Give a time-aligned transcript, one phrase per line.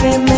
[0.00, 0.37] que me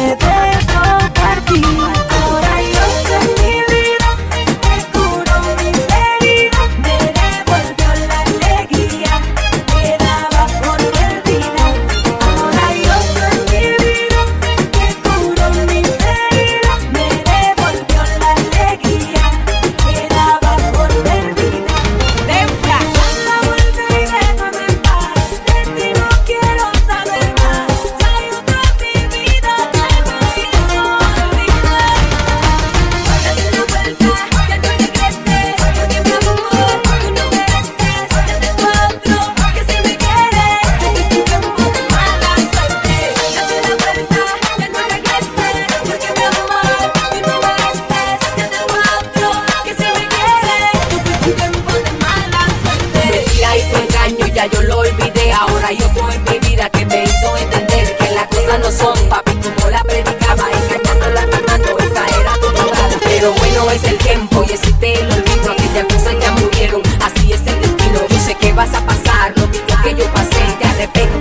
[55.30, 55.32] olvidé.
[55.32, 59.08] Ahora hay otro en mi vida que me hizo entender que las cosas no son
[59.08, 60.48] papi como la predicaba.
[60.50, 62.96] Engañándola, cantando, esa era tu jugada.
[63.02, 65.52] Pero bueno es el tiempo y existe el olvido.
[65.52, 68.00] Aquellas cosas ya murieron, así es el destino.
[68.08, 70.40] Yo sé que vas a pasar lo mismo que yo pasé.
[70.60, 71.19] Te arrepentirás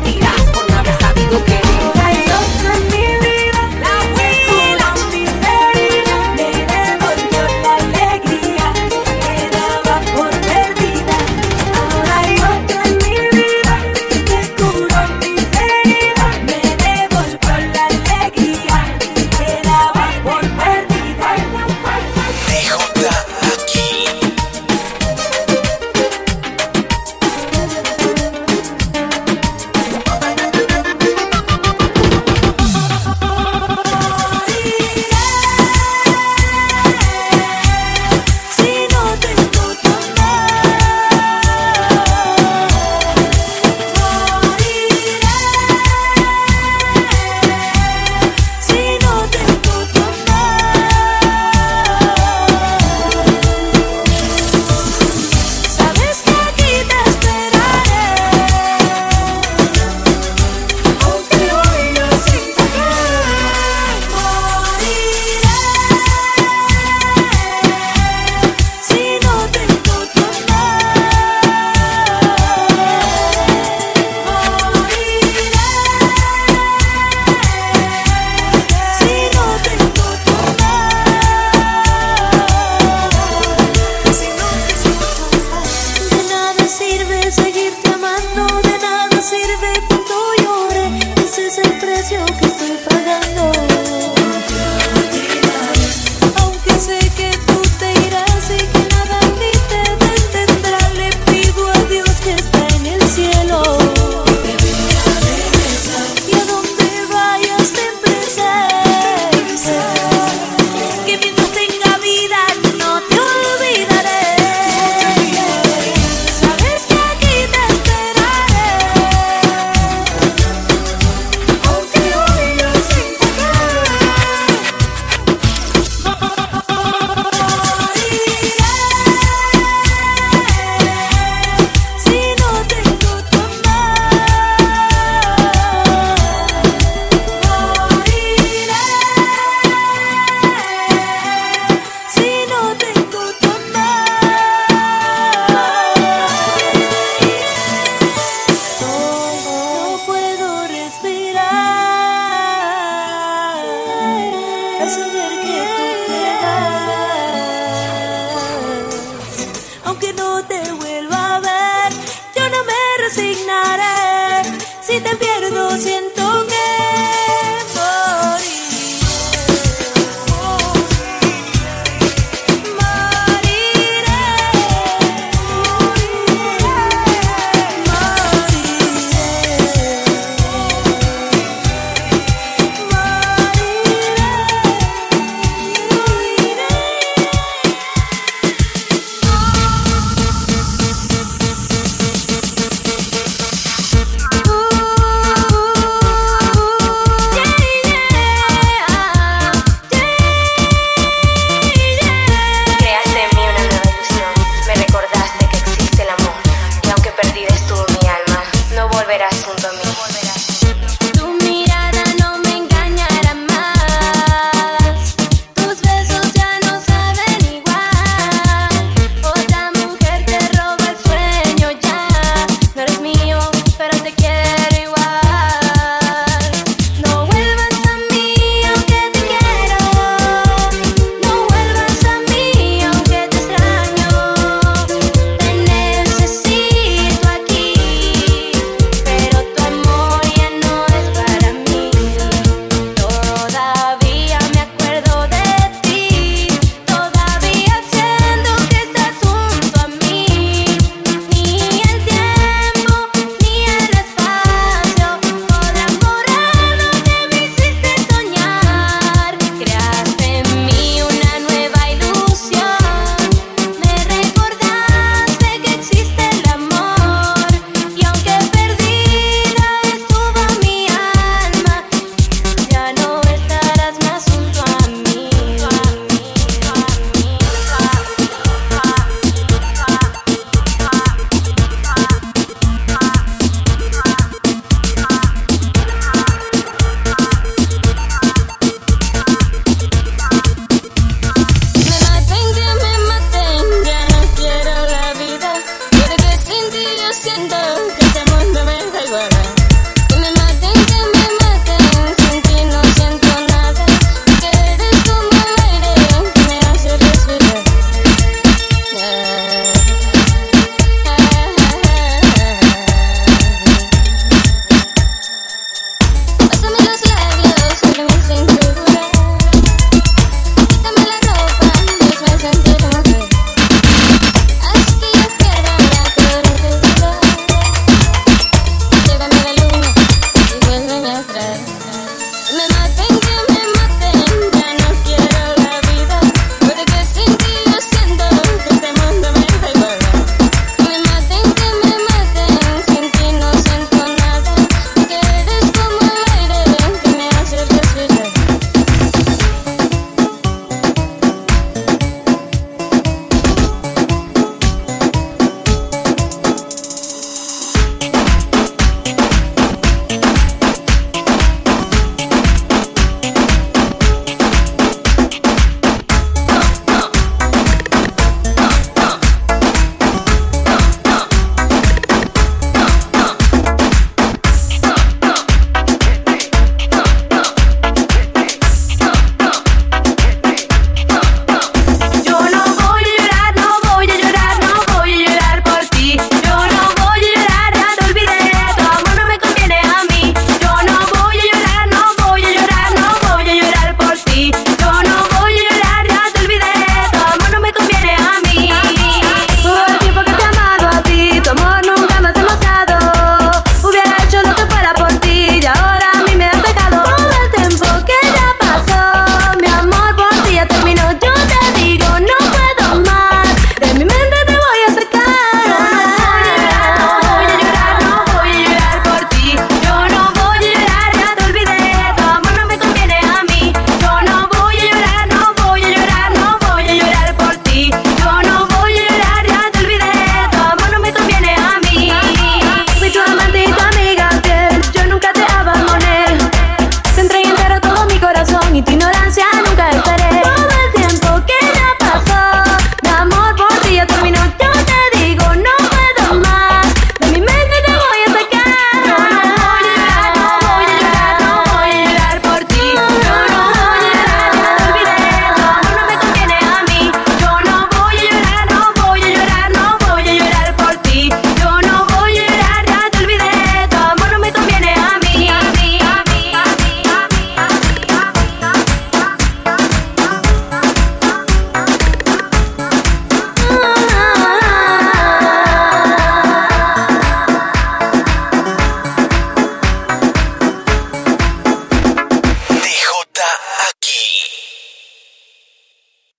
[208.99, 209.88] volverás junto a mí.